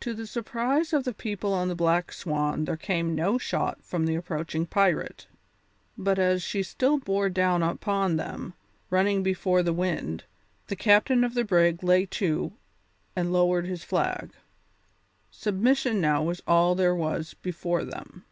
To 0.00 0.12
the 0.12 0.26
surprise 0.26 0.92
of 0.92 1.04
the 1.04 1.14
people 1.14 1.54
on 1.54 1.68
the 1.68 1.74
Black 1.74 2.12
Swan 2.12 2.66
there 2.66 2.76
came 2.76 3.14
no 3.14 3.38
shot 3.38 3.82
from 3.82 4.04
the 4.04 4.14
approaching 4.14 4.66
pirate; 4.66 5.26
but 5.96 6.18
as 6.18 6.42
she 6.42 6.62
still 6.62 6.98
bore 6.98 7.30
down 7.30 7.62
upon 7.62 8.16
them, 8.16 8.52
running 8.90 9.22
before 9.22 9.62
the 9.62 9.72
wind, 9.72 10.24
the 10.66 10.76
captain 10.76 11.24
of 11.24 11.32
the 11.32 11.44
brig 11.44 11.82
lay 11.82 12.04
to 12.04 12.52
and 13.16 13.32
lowered 13.32 13.64
his 13.66 13.82
flag. 13.84 14.34
Submission 15.30 15.98
now 15.98 16.22
was 16.22 16.42
all 16.46 16.74
there 16.74 16.94
was 16.94 17.32
before 17.32 17.84
them. 17.86 18.26